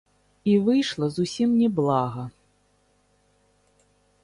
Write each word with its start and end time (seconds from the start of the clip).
І 0.53 0.53
выйшла 0.67 1.09
зусім 1.17 1.49
не 1.61 1.69
блага. 1.81 2.23